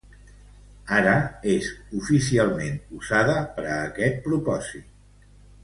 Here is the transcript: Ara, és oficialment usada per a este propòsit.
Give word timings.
Ara, 0.99 1.11
és 1.51 1.67
oficialment 1.99 2.81
usada 3.01 3.37
per 3.59 3.67
a 3.75 3.77
este 3.85 4.11
propòsit. 4.27 4.93